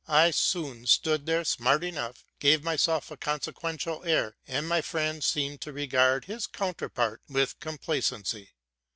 I 0.07 0.31
soon 0.31 0.87
stood 0.87 1.27
there 1.27 1.43
smart 1.43 1.83
enough, 1.83 2.25
gave 2.39 2.63
myself 2.63 3.11
a 3.11 3.17
consequential 3.17 4.03
air, 4.03 4.35
and 4.47 4.67
my 4.67 4.81
friend 4.81 5.23
seemed 5.23 5.61
to 5.61 5.71
regard 5.73 6.25
his 6.25 6.47
counterpart 6.47 7.21
with 7.29 7.59
complacency. 7.59 8.49